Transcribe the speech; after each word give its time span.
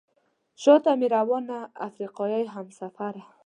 شاته 0.61 0.91
مې 0.99 1.07
روانه 1.17 1.57
افریقایي 1.87 2.43
همسفره. 2.53 3.23